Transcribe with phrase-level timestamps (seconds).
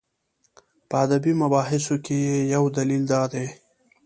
[0.89, 3.47] په ادبي مباحثو کې یې یو دلیل دا دی.